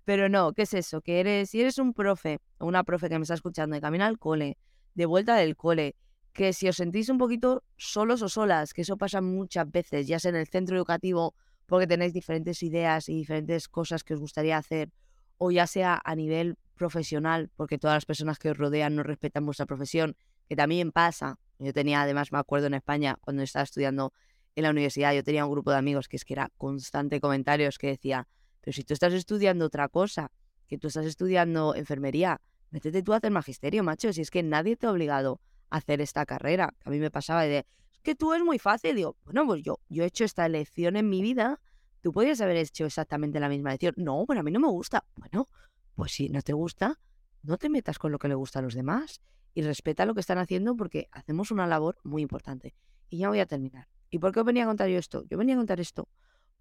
pero 0.04 0.28
no, 0.28 0.52
¿qué 0.52 0.62
es 0.62 0.75
eso? 0.75 1.02
Que 1.02 1.20
eres, 1.20 1.50
si 1.50 1.61
eres 1.61 1.78
un 1.78 1.92
profe 1.92 2.40
o 2.59 2.66
una 2.66 2.85
profe 2.85 3.09
que 3.09 3.18
me 3.18 3.23
está 3.23 3.35
escuchando 3.35 3.75
de 3.75 3.80
camino 3.80 4.04
al 4.04 4.18
cole, 4.18 4.56
de 4.94 5.06
vuelta 5.06 5.37
del 5.37 5.56
cole, 5.56 5.97
que 6.32 6.52
si 6.52 6.68
os 6.68 6.76
sentís 6.76 7.09
un 7.09 7.18
poquito 7.18 7.64
solos 7.76 8.23
o 8.23 8.28
solas, 8.28 8.73
que 8.73 8.82
eso 8.82 8.97
pasa 8.97 9.20
muchas 9.20 9.70
veces, 9.70 10.06
ya 10.06 10.18
sea 10.18 10.30
en 10.30 10.37
el 10.37 10.47
centro 10.47 10.76
educativo 10.76 11.35
porque 11.66 11.87
tenéis 11.87 12.12
diferentes 12.12 12.62
ideas 12.62 13.09
y 13.09 13.14
diferentes 13.14 13.68
cosas 13.68 14.02
que 14.02 14.14
os 14.14 14.20
gustaría 14.20 14.56
hacer, 14.56 14.90
o 15.38 15.52
ya 15.52 15.68
sea 15.68 16.00
a 16.04 16.14
nivel 16.16 16.56
profesional, 16.75 17.50
porque 17.54 17.78
todas 17.78 17.94
las 17.94 18.06
personas 18.06 18.38
que 18.38 18.50
os 18.50 18.56
rodean 18.56 18.97
no 18.97 19.04
respetan 19.04 19.47
vuestra 19.47 19.66
profesión, 19.66 20.16
que 20.49 20.56
también 20.56 20.90
pasa. 20.90 21.38
Yo 21.61 21.73
tenía, 21.73 22.02
además, 22.02 22.32
me 22.32 22.38
acuerdo 22.38 22.66
en 22.66 22.75
España, 22.75 23.18
cuando 23.20 23.42
estaba 23.42 23.62
estudiando 23.62 24.12
en 24.54 24.64
la 24.64 24.71
universidad, 24.71 25.14
yo 25.14 25.23
tenía 25.23 25.45
un 25.45 25.52
grupo 25.52 25.71
de 25.71 25.78
amigos 25.78 26.09
que 26.09 26.16
es 26.16 26.25
que 26.25 26.35
era 26.35 26.50
constante 26.57 27.21
comentarios 27.21 27.78
que 27.78 27.88
decía, 27.88 28.28
pero 28.61 28.75
si 28.75 28.85
tú 28.85 28.95
estás 28.95 29.12
estudiando 29.12 29.66
otra 29.66 29.88
cosa, 29.88 30.30
que 30.66 30.78
tú 30.78 30.88
estás 30.88 31.07
estudiando 31.07 31.75
enfermería, 31.75 32.40
métete 32.71 33.02
tú 33.02 33.12
a 33.12 33.16
hacer 33.16 33.30
magisterio, 33.30 33.83
macho, 33.83 34.12
si 34.12 34.21
es 34.21 34.30
que 34.30 34.42
nadie 34.42 34.76
te 34.76 34.87
ha 34.87 34.90
obligado 34.90 35.40
hacer 35.71 36.00
esta 36.00 36.26
carrera. 36.26 36.75
A 36.85 36.90
mí 36.90 36.99
me 36.99 37.11
pasaba 37.11 37.42
de, 37.42 37.59
es 37.59 38.00
que 38.02 38.14
tú 38.14 38.33
es 38.35 38.42
muy 38.42 38.59
fácil. 38.59 38.97
Digo, 38.97 39.16
bueno, 39.25 39.47
pues 39.47 39.62
yo, 39.62 39.78
yo 39.88 40.04
he 40.04 40.07
hecho 40.07 40.25
esta 40.25 40.47
elección 40.47 40.97
en 40.97 41.09
mi 41.09 41.23
vida 41.23 41.61
Tú 42.02 42.12
podrías 42.12 42.40
haber 42.40 42.57
hecho 42.57 42.87
exactamente 42.87 43.40
la 43.40 43.49
misma 43.49 43.71
decisión. 43.71 43.95
No, 43.97 44.25
pero 44.26 44.40
a 44.40 44.42
mí 44.42 44.50
no 44.50 44.61
me 44.61 44.69
gusta. 44.69 45.04
Bueno, 45.16 45.49
pues 45.95 46.12
si 46.12 46.28
no 46.30 46.40
te 46.40 46.52
gusta, 46.52 46.99
no 47.42 47.59
te 47.59 47.69
metas 47.69 47.99
con 47.99 48.11
lo 48.11 48.19
que 48.19 48.28
le 48.28 48.35
gusta 48.35 48.61
a 48.61 48.62
los 48.62 48.75
demás 48.75 49.21
y 49.52 49.62
respeta 49.62 50.07
lo 50.07 50.14
que 50.14 50.21
están 50.21 50.38
haciendo 50.38 50.76
porque 50.76 51.09
hacemos 51.12 51.50
una 51.50 51.66
labor 51.66 51.99
muy 52.02 52.23
importante. 52.23 52.75
Y 53.11 53.19
ya 53.19 53.28
voy 53.28 53.40
a 53.40 53.47
terminar. 53.47 53.88
¿Y 54.11 54.19
por 54.19 54.33
qué 54.33 54.43
venía 54.43 54.64
a 54.64 54.67
contar 54.67 54.88
yo 54.88 54.99
esto? 54.99 55.25
Yo 55.29 55.38
venía 55.38 55.55
a 55.55 55.59
contar 55.59 55.81
esto 55.81 56.09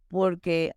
porque 0.07 0.73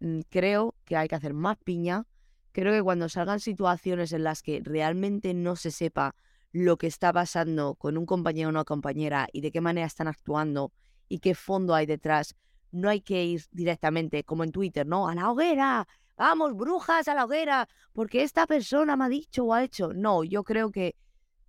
mm, 0.00 0.20
creo 0.28 0.74
que 0.84 0.96
hay 0.96 1.08
que 1.08 1.14
hacer 1.14 1.34
más 1.34 1.56
piña. 1.58 2.04
Creo 2.52 2.72
que 2.72 2.82
cuando 2.82 3.08
salgan 3.08 3.40
situaciones 3.40 4.12
en 4.12 4.24
las 4.24 4.42
que 4.42 4.60
realmente 4.64 5.34
no 5.34 5.56
se 5.56 5.70
sepa 5.70 6.14
lo 6.52 6.78
que 6.78 6.86
está 6.86 7.12
pasando 7.12 7.74
con 7.74 7.98
un 7.98 8.06
compañero 8.06 8.48
o 8.48 8.50
una 8.50 8.64
compañera 8.64 9.28
y 9.32 9.42
de 9.42 9.50
qué 9.50 9.60
manera 9.60 9.86
están 9.86 10.08
actuando 10.08 10.72
y 11.08 11.18
qué 11.18 11.34
fondo 11.34 11.74
hay 11.74 11.84
detrás, 11.84 12.34
no 12.72 12.88
hay 12.88 13.02
que 13.02 13.24
ir 13.24 13.42
directamente, 13.50 14.24
como 14.24 14.42
en 14.42 14.52
Twitter, 14.52 14.86
¿no? 14.86 15.06
A 15.08 15.14
la 15.14 15.30
hoguera, 15.30 15.86
vamos, 16.16 16.56
brujas 16.56 17.08
a 17.08 17.14
la 17.14 17.26
hoguera, 17.26 17.68
porque 17.92 18.22
esta 18.22 18.46
persona 18.46 18.96
me 18.96 19.04
ha 19.04 19.08
dicho 19.08 19.44
o 19.44 19.52
ha 19.52 19.64
hecho. 19.64 19.92
No, 19.92 20.24
yo 20.24 20.44
creo 20.44 20.70
que, 20.70 20.96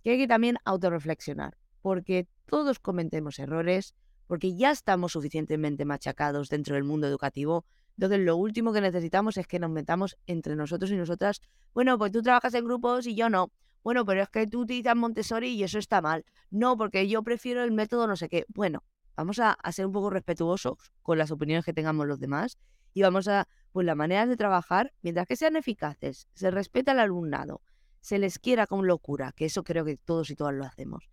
que 0.02 0.10
hay 0.10 0.18
que 0.18 0.28
también 0.28 0.58
autorreflexionar, 0.64 1.56
porque 1.80 2.28
todos 2.46 2.78
cometemos 2.78 3.38
errores, 3.38 3.94
porque 4.28 4.54
ya 4.54 4.70
estamos 4.70 5.12
suficientemente 5.12 5.84
machacados 5.84 6.48
dentro 6.50 6.76
del 6.76 6.84
mundo 6.84 7.08
educativo. 7.08 7.64
Entonces, 7.96 8.20
lo 8.20 8.36
último 8.36 8.72
que 8.72 8.80
necesitamos 8.80 9.36
es 9.38 9.48
que 9.48 9.58
nos 9.58 9.70
metamos 9.70 10.16
entre 10.26 10.54
nosotros 10.54 10.92
y 10.92 10.96
nosotras. 10.96 11.40
Bueno, 11.74 11.98
pues 11.98 12.12
tú 12.12 12.22
trabajas 12.22 12.54
en 12.54 12.64
grupos 12.64 13.06
y 13.08 13.16
yo 13.16 13.28
no. 13.28 13.50
Bueno, 13.82 14.04
pero 14.04 14.22
es 14.22 14.28
que 14.28 14.46
tú 14.46 14.60
utilizas 14.60 14.94
Montessori 14.94 15.48
y 15.48 15.64
eso 15.64 15.78
está 15.78 16.00
mal. 16.00 16.24
No, 16.50 16.76
porque 16.76 17.08
yo 17.08 17.22
prefiero 17.22 17.64
el 17.64 17.72
método 17.72 18.06
no 18.06 18.16
sé 18.16 18.28
qué. 18.28 18.44
Bueno, 18.48 18.84
vamos 19.16 19.38
a, 19.40 19.56
ser 19.72 19.86
un 19.86 19.92
poco 19.92 20.10
respetuosos 20.10 20.92
con 21.02 21.18
las 21.18 21.30
opiniones 21.30 21.64
que 21.64 21.72
tengamos 21.72 22.06
los 22.06 22.20
demás 22.20 22.58
y 22.92 23.02
vamos 23.02 23.28
a, 23.28 23.48
pues 23.72 23.86
las 23.86 23.96
maneras 23.96 24.28
de 24.28 24.36
trabajar, 24.36 24.92
mientras 25.02 25.26
que 25.26 25.36
sean 25.36 25.56
eficaces, 25.56 26.28
se 26.34 26.50
respeta 26.50 26.92
al 26.92 27.00
alumnado, 27.00 27.62
se 28.00 28.18
les 28.18 28.38
quiera 28.38 28.66
con 28.66 28.86
locura, 28.86 29.32
que 29.32 29.46
eso 29.46 29.64
creo 29.64 29.84
que 29.84 29.96
todos 29.96 30.30
y 30.30 30.36
todas 30.36 30.54
lo 30.54 30.64
hacemos, 30.64 31.08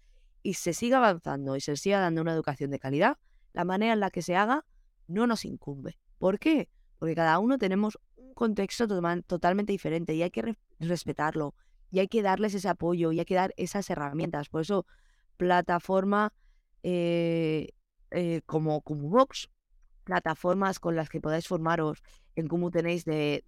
y 0.46 0.54
se 0.54 0.76
siga 0.76 0.98
avanzando 0.98 1.56
y 1.56 1.60
se 1.60 1.76
siga 1.76 2.00
dando 2.00 2.22
una 2.22 2.32
educación 2.32 2.70
de 2.70 2.78
calidad, 2.78 3.18
la 3.54 3.66
manera 3.66 3.94
en 3.94 4.00
la 4.00 4.12
que 4.12 4.22
se 4.22 4.36
haga 4.36 4.64
no 5.08 5.26
nos 5.26 5.44
incumbe. 5.44 5.98
¿Por 6.20 6.38
qué? 6.38 6.70
Porque 7.00 7.16
cada 7.16 7.40
uno 7.40 7.58
tenemos 7.58 7.98
un 8.16 8.36
contexto 8.36 8.88
totalmente 9.26 9.72
diferente 9.72 10.14
y 10.14 10.22
hay 10.22 10.30
que 10.30 10.56
respetarlo 10.80 11.56
y 11.90 11.98
hay 11.98 12.08
que 12.08 12.22
darles 12.22 12.54
ese 12.54 12.70
apoyo 12.70 13.12
y 13.12 13.18
hay 13.18 13.26
que 13.26 13.34
dar 13.34 13.56
esas 13.58 13.90
herramientas. 13.90 14.48
Por 14.48 14.62
eso, 14.62 14.86
plataforma 15.38 16.32
eh, 16.84 17.70
eh, 18.12 18.42
como, 18.46 18.82
como 18.82 19.10
Vox, 19.10 19.50
plataformas 20.04 20.80
con 20.80 20.96
las 20.96 21.10
que 21.10 21.22
podáis 21.22 21.48
formaros, 21.48 22.04
en 22.36 22.48
cómo 22.48 22.70
tenéis 22.70 23.04
de, 23.04 23.44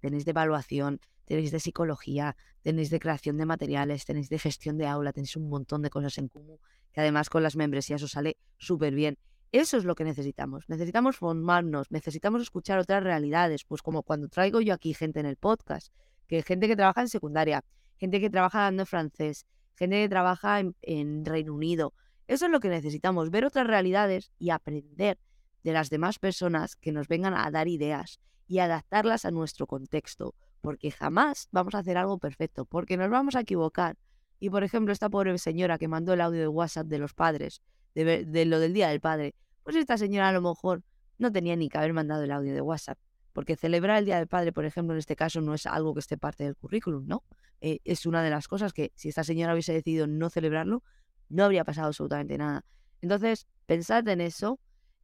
tenéis 0.00 0.26
de 0.26 0.30
evaluación, 0.30 1.00
tenéis 1.28 1.52
de 1.52 1.60
psicología, 1.60 2.36
tenéis 2.62 2.88
de 2.88 2.98
creación 2.98 3.36
de 3.36 3.44
materiales, 3.44 4.06
tenéis 4.06 4.30
de 4.30 4.38
gestión 4.38 4.78
de 4.78 4.86
aula, 4.86 5.12
tenéis 5.12 5.36
un 5.36 5.50
montón 5.50 5.82
de 5.82 5.90
cosas 5.90 6.16
en 6.16 6.28
común, 6.28 6.58
que 6.90 7.02
además 7.02 7.28
con 7.28 7.42
las 7.42 7.54
membresías 7.54 8.02
os 8.02 8.12
sale 8.12 8.38
súper 8.56 8.94
bien. 8.94 9.18
Eso 9.52 9.76
es 9.76 9.84
lo 9.84 9.94
que 9.94 10.04
necesitamos. 10.04 10.64
Necesitamos 10.68 11.16
formarnos, 11.16 11.90
necesitamos 11.90 12.40
escuchar 12.40 12.78
otras 12.78 13.02
realidades, 13.02 13.64
pues 13.64 13.82
como 13.82 14.02
cuando 14.02 14.28
traigo 14.28 14.62
yo 14.62 14.72
aquí 14.72 14.94
gente 14.94 15.20
en 15.20 15.26
el 15.26 15.36
podcast, 15.36 15.92
que 16.26 16.42
gente 16.42 16.66
que 16.66 16.76
trabaja 16.76 17.02
en 17.02 17.08
secundaria, 17.08 17.62
gente 17.98 18.20
que 18.20 18.30
trabaja 18.30 18.62
dando 18.62 18.86
francés, 18.86 19.46
gente 19.74 20.00
que 20.00 20.08
trabaja 20.08 20.62
en 20.80 21.24
Reino 21.26 21.54
Unido, 21.54 21.92
eso 22.26 22.46
es 22.46 22.50
lo 22.50 22.60
que 22.60 22.70
necesitamos, 22.70 23.30
ver 23.30 23.44
otras 23.44 23.66
realidades 23.66 24.32
y 24.38 24.48
aprender 24.48 25.18
de 25.62 25.72
las 25.72 25.90
demás 25.90 26.18
personas 26.18 26.76
que 26.76 26.92
nos 26.92 27.06
vengan 27.06 27.34
a 27.34 27.50
dar 27.50 27.68
ideas 27.68 28.18
y 28.46 28.60
adaptarlas 28.60 29.26
a 29.26 29.30
nuestro 29.30 29.66
contexto, 29.66 30.34
porque 30.60 30.90
jamás 30.90 31.48
vamos 31.50 31.74
a 31.74 31.78
hacer 31.78 31.96
algo 31.96 32.18
perfecto, 32.18 32.64
porque 32.64 32.96
nos 32.96 33.10
vamos 33.10 33.36
a 33.36 33.40
equivocar. 33.40 33.96
Y 34.40 34.50
por 34.50 34.64
ejemplo, 34.64 34.92
esta 34.92 35.08
pobre 35.08 35.36
señora 35.38 35.78
que 35.78 35.88
mandó 35.88 36.12
el 36.12 36.20
audio 36.20 36.40
de 36.40 36.48
WhatsApp 36.48 36.86
de 36.86 36.98
los 36.98 37.14
padres, 37.14 37.62
de, 37.94 38.44
lo 38.44 38.60
del 38.60 38.72
Día 38.72 38.88
del 38.88 39.00
Padre, 39.00 39.34
pues 39.62 39.76
esta 39.76 39.98
señora 39.98 40.28
a 40.28 40.32
lo 40.32 40.40
mejor 40.40 40.82
no 41.18 41.32
tenía 41.32 41.56
ni 41.56 41.68
que 41.68 41.78
haber 41.78 41.92
mandado 41.92 42.22
el 42.22 42.30
audio 42.30 42.54
de 42.54 42.60
WhatsApp, 42.60 42.98
porque 43.32 43.56
celebrar 43.56 43.98
el 43.98 44.04
Día 44.04 44.18
del 44.18 44.28
Padre, 44.28 44.52
por 44.52 44.64
ejemplo, 44.64 44.94
en 44.94 44.98
este 44.98 45.16
caso 45.16 45.40
no 45.40 45.54
es 45.54 45.66
algo 45.66 45.94
que 45.94 46.00
esté 46.00 46.16
parte 46.16 46.44
del 46.44 46.56
currículum, 46.56 47.06
¿no? 47.06 47.24
Eh, 47.60 47.80
es 47.84 48.06
una 48.06 48.22
de 48.22 48.30
las 48.30 48.46
cosas 48.46 48.72
que 48.72 48.92
si 48.94 49.08
esta 49.08 49.24
señora 49.24 49.52
hubiese 49.52 49.72
decidido 49.72 50.06
no 50.06 50.30
celebrarlo, 50.30 50.82
no 51.28 51.44
habría 51.44 51.64
pasado 51.64 51.88
absolutamente 51.88 52.38
nada. 52.38 52.64
Entonces, 53.00 53.46
pensad 53.66 54.06
en 54.08 54.20
eso. 54.20 54.60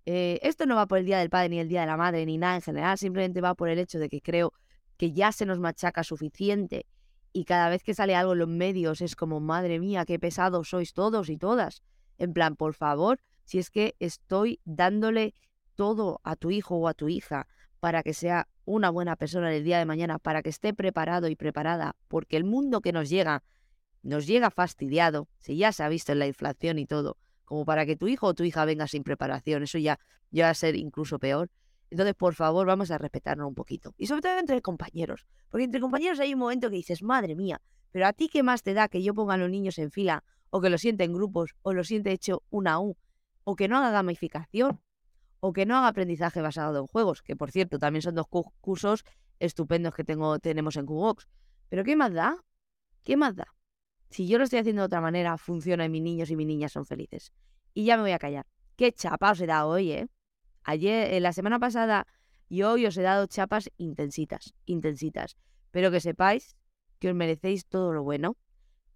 Eh, 0.06 0.38
esto 0.42 0.66
no 0.66 0.76
va 0.76 0.86
por 0.86 0.98
el 0.98 1.06
Día 1.06 1.18
del 1.18 1.30
Padre 1.30 1.48
ni 1.48 1.58
el 1.58 1.68
Día 1.68 1.80
de 1.80 1.86
la 1.86 1.96
Madre 1.96 2.24
ni 2.26 2.38
nada 2.38 2.56
en 2.56 2.62
general, 2.62 2.98
simplemente 2.98 3.40
va 3.40 3.54
por 3.54 3.68
el 3.68 3.78
hecho 3.78 3.98
de 3.98 4.08
que 4.08 4.20
creo 4.20 4.52
que 4.96 5.12
ya 5.12 5.32
se 5.32 5.46
nos 5.46 5.58
machaca 5.58 6.04
suficiente 6.04 6.86
y 7.32 7.44
cada 7.44 7.68
vez 7.68 7.82
que 7.82 7.94
sale 7.94 8.14
algo 8.14 8.32
en 8.32 8.38
los 8.38 8.48
medios 8.48 9.00
es 9.00 9.16
como, 9.16 9.40
madre 9.40 9.80
mía, 9.80 10.04
qué 10.04 10.18
pesados 10.18 10.68
sois 10.68 10.92
todos 10.92 11.28
y 11.28 11.36
todas. 11.36 11.82
En 12.16 12.32
plan, 12.32 12.54
por 12.54 12.74
favor, 12.74 13.18
si 13.44 13.58
es 13.58 13.70
que 13.70 13.96
estoy 13.98 14.60
dándole 14.64 15.34
todo 15.74 16.20
a 16.22 16.36
tu 16.36 16.50
hijo 16.50 16.76
o 16.76 16.86
a 16.86 16.94
tu 16.94 17.08
hija 17.08 17.48
para 17.80 18.02
que 18.02 18.14
sea 18.14 18.48
una 18.64 18.88
buena 18.88 19.16
persona 19.16 19.52
el 19.52 19.64
día 19.64 19.78
de 19.78 19.84
mañana, 19.84 20.18
para 20.18 20.42
que 20.42 20.48
esté 20.48 20.72
preparado 20.72 21.28
y 21.28 21.36
preparada, 21.36 21.96
porque 22.08 22.36
el 22.36 22.44
mundo 22.44 22.80
que 22.80 22.92
nos 22.92 23.10
llega 23.10 23.42
nos 24.04 24.26
llega 24.26 24.50
fastidiado, 24.50 25.28
si 25.38 25.56
ya 25.56 25.72
se 25.72 25.82
ha 25.82 25.88
visto 25.88 26.12
en 26.12 26.18
la 26.18 26.26
inflación 26.26 26.78
y 26.78 26.86
todo, 26.86 27.16
como 27.44 27.64
para 27.64 27.86
que 27.86 27.96
tu 27.96 28.06
hijo 28.06 28.26
o 28.28 28.34
tu 28.34 28.44
hija 28.44 28.64
venga 28.64 28.86
sin 28.86 29.02
preparación, 29.02 29.62
eso 29.62 29.78
ya, 29.78 29.98
ya 30.30 30.44
va 30.44 30.50
a 30.50 30.54
ser 30.54 30.76
incluso 30.76 31.18
peor. 31.18 31.50
Entonces, 31.94 32.16
por 32.16 32.34
favor, 32.34 32.66
vamos 32.66 32.90
a 32.90 32.98
respetarnos 32.98 33.46
un 33.46 33.54
poquito. 33.54 33.94
Y 33.96 34.08
sobre 34.08 34.22
todo 34.22 34.36
entre 34.36 34.60
compañeros, 34.60 35.28
porque 35.48 35.62
entre 35.62 35.80
compañeros 35.80 36.18
hay 36.18 36.34
un 36.34 36.40
momento 36.40 36.68
que 36.68 36.74
dices, 36.74 37.04
madre 37.04 37.36
mía, 37.36 37.62
pero 37.92 38.08
a 38.08 38.12
ti 38.12 38.28
qué 38.28 38.42
más 38.42 38.64
te 38.64 38.74
da 38.74 38.88
que 38.88 39.00
yo 39.00 39.14
ponga 39.14 39.34
a 39.34 39.36
los 39.36 39.48
niños 39.48 39.78
en 39.78 39.92
fila, 39.92 40.24
o 40.50 40.60
que 40.60 40.70
lo 40.70 40.78
siente 40.78 41.04
en 41.04 41.12
grupos, 41.12 41.54
o 41.62 41.72
lo 41.72 41.84
siente 41.84 42.10
hecho 42.10 42.42
una 42.50 42.80
U, 42.80 42.96
o 43.44 43.54
que 43.54 43.68
no 43.68 43.78
haga 43.78 43.92
gamificación, 43.92 44.80
o 45.38 45.52
que 45.52 45.66
no 45.66 45.76
haga 45.76 45.86
aprendizaje 45.86 46.42
basado 46.42 46.80
en 46.80 46.88
juegos, 46.88 47.22
que 47.22 47.36
por 47.36 47.52
cierto 47.52 47.78
también 47.78 48.02
son 48.02 48.16
dos 48.16 48.26
cursos 48.60 49.04
estupendos 49.38 49.94
que 49.94 50.02
tengo, 50.02 50.40
tenemos 50.40 50.74
en 50.74 50.86
QBox. 50.86 51.28
Pero 51.68 51.84
¿qué 51.84 51.94
más 51.94 52.12
da? 52.12 52.38
¿Qué 53.04 53.16
más 53.16 53.36
da? 53.36 53.54
Si 54.10 54.26
yo 54.26 54.38
lo 54.38 54.42
estoy 54.42 54.58
haciendo 54.58 54.82
de 54.82 54.86
otra 54.86 55.00
manera, 55.00 55.38
funciona 55.38 55.84
y 55.84 55.90
mis 55.90 56.02
niños 56.02 56.28
y 56.28 56.34
mis 56.34 56.48
niñas 56.48 56.72
son 56.72 56.86
felices. 56.86 57.32
Y 57.72 57.84
ya 57.84 57.96
me 57.96 58.02
voy 58.02 58.12
a 58.12 58.18
callar. 58.18 58.46
¿Qué 58.74 58.90
chapa 58.90 59.30
os 59.30 59.40
he 59.40 59.46
dado 59.46 59.68
hoy, 59.68 59.92
eh? 59.92 60.08
Ayer, 60.64 61.12
eh, 61.12 61.20
la 61.20 61.32
semana 61.32 61.58
pasada 61.58 62.06
y 62.48 62.62
hoy 62.62 62.86
os 62.86 62.96
he 62.96 63.02
dado 63.02 63.26
chapas 63.26 63.70
intensitas, 63.76 64.54
intensitas. 64.66 65.36
Pero 65.70 65.90
que 65.90 66.00
sepáis 66.00 66.56
que 66.98 67.08
os 67.10 67.14
merecéis 67.14 67.66
todo 67.66 67.92
lo 67.92 68.02
bueno, 68.02 68.36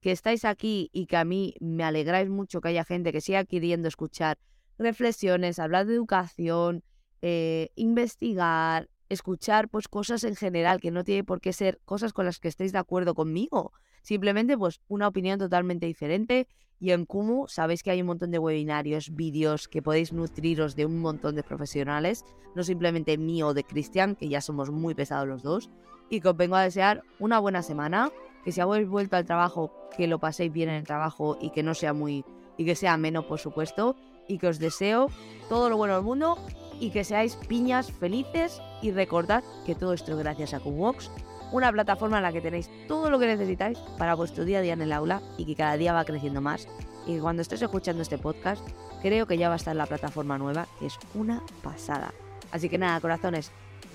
que 0.01 0.13
estáis 0.13 0.45
aquí 0.45 0.91
y 0.93 1.07
que 1.07 1.17
a 1.17 1.25
mí 1.25 1.55
me 1.61 1.85
alegráis 1.85 2.29
mucho 2.29 2.61
que 2.61 2.69
haya 2.69 2.85
gente 2.85 3.13
que 3.13 3.21
siga 3.21 3.45
queriendo 3.45 3.89
escuchar 3.89 4.39
reflexiones, 4.79 5.59
hablar 5.59 5.87
de 5.87 5.95
educación, 5.95 6.85
eh, 7.21 7.71
investigar, 7.75 8.89
escuchar 9.09 9.69
pues 9.69 9.89
cosas 9.89 10.25
en 10.25 10.37
general, 10.37 10.81
que 10.81 10.91
no 10.91 11.05
tiene 11.05 11.25
por 11.25 11.41
qué 11.41 11.53
ser 11.53 11.81
cosas 11.85 12.13
con 12.13 12.25
las 12.25 12.39
que 12.39 12.49
estéis 12.49 12.73
de 12.73 12.79
acuerdo 12.79 13.15
conmigo, 13.15 13.73
Simplemente, 14.03 14.57
pues, 14.57 14.81
una 14.89 15.09
opinión 15.09 15.39
totalmente 15.39 15.85
diferente. 15.85 16.49
Y 16.81 16.93
en 16.93 17.05
Kumu 17.05 17.47
sabéis 17.49 17.83
que 17.83 17.91
hay 17.91 18.01
un 18.01 18.07
montón 18.07 18.31
de 18.31 18.39
webinarios, 18.39 19.15
vídeos 19.15 19.69
que 19.69 19.83
podéis 19.83 20.15
nutriros 20.15 20.77
de 20.77 20.87
un 20.87 21.01
montón 21.01 21.35
de 21.35 21.43
profesionales, 21.43 22.25
no 22.55 22.63
simplemente 22.63 23.19
mío 23.19 23.49
o 23.49 23.55
de 23.55 23.65
Cristian, 23.65 24.15
que 24.15 24.29
ya 24.31 24.41
somos 24.41 24.71
muy 24.71 24.95
pesados 24.95 25.29
los 25.29 25.43
dos. 25.43 25.71
Y 26.09 26.21
que 26.21 26.29
os 26.29 26.37
vengo 26.39 26.57
a 26.57 26.63
desear 26.63 27.03
una 27.19 27.39
buena 27.39 27.63
semana, 27.63 28.11
que 28.45 28.53
si 28.53 28.63
habéis 28.63 28.89
vuelto 28.89 29.17
al 29.17 29.27
trabajo, 29.27 29.73
que 29.97 30.07
lo 30.07 30.21
paséis 30.21 30.53
bien 30.53 30.71
en 30.71 30.77
el 30.77 30.85
trabajo 30.85 31.37
y 31.39 31.51
que 31.51 31.63
no 31.63 31.75
sea 31.75 31.93
muy. 31.93 32.25
y 32.57 32.65
que 32.65 32.77
sea 32.77 32.97
menos, 32.97 33.27
por 33.27 33.39
supuesto. 33.39 33.95
Y 34.27 34.39
que 34.39 34.49
os 34.49 34.59
deseo 34.59 35.09
todo 35.51 35.69
lo 35.69 35.77
bueno 35.77 35.97
del 35.97 36.05
mundo 36.05 36.39
y 36.81 36.91
que 36.91 37.05
seáis 37.05 37.37
piñas 37.37 37.93
felices. 37.93 38.61
Y 38.83 38.93
recordad 38.93 39.43
que 39.67 39.75
todo 39.75 39.93
esto 39.93 40.13
es 40.13 40.19
gracias 40.19 40.55
a 40.55 40.61
Kumbox 40.61 41.11
una 41.53 41.73
plataforma 41.73 42.19
en 42.19 42.23
la 42.23 42.33
que 42.33 42.41
tenéis 42.41 42.71
todo 42.87 43.11
lo 43.11 43.19
que 43.19 43.27
necesitáis 43.27 43.79
para 43.97 44.15
vuestro 44.15 44.45
día 44.45 44.59
a 44.59 44.63
día 44.63 44.75
en 44.75 44.83
el 44.83 44.93
aula 44.93 45.23
y 45.37 45.45
que 45.45 45.55
cada 45.55 45.77
día 45.77 45.93
va 45.93 46.05
creciendo 46.05 46.41
más. 46.41 46.69
Y 47.07 47.19
cuando 47.19 47.43
estés 47.43 47.63
escuchando 47.63 48.03
este 48.03 48.19
podcast, 48.19 48.63
creo 49.01 49.27
que 49.27 49.39
ya 49.39 49.49
va 49.49 49.55
a 49.55 49.57
estar 49.57 49.75
la 49.75 49.87
plataforma 49.87 50.37
nueva, 50.37 50.67
que 50.79 50.87
es 50.87 50.99
una 51.15 51.43
pasada. 51.63 52.13
Así 52.51 52.69
que 52.69 52.79
nada, 52.79 53.01
corazones, 53.01 53.51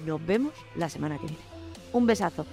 nos 0.05 0.25
vemos 0.25 0.53
la 0.75 0.89
semana 0.89 1.17
que 1.17 1.27
viene. 1.27 1.43
Un 1.91 2.07
besazo. 2.07 2.45